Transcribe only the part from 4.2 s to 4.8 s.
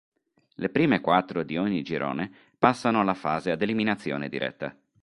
diretta.